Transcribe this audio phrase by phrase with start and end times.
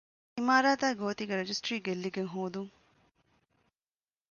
[0.37, 2.71] އިމާރާތާއި ގޯތީގެ ރަޖިސްޓްރީ ގެއްލިގެން ހޯދުން